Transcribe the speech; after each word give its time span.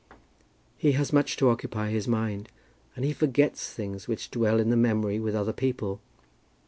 "He 0.79 0.93
has 0.93 1.13
much 1.13 1.37
to 1.37 1.49
occupy 1.51 1.91
his 1.91 2.07
mind, 2.07 2.49
and 2.95 3.05
he 3.05 3.13
forgets 3.13 3.71
things 3.71 4.07
which 4.07 4.31
dwell 4.31 4.59
in 4.59 4.71
the 4.71 4.75
memory 4.75 5.19
with 5.19 5.35
other 5.35 5.53
people. 5.53 6.01